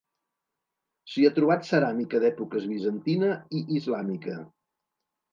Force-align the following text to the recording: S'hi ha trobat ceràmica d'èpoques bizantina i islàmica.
S'hi 1.09 1.25
ha 1.27 1.31
trobat 1.35 1.67
ceràmica 1.67 2.21
d'èpoques 2.23 2.65
bizantina 2.71 3.29
i 3.59 3.61
islàmica. 3.81 4.39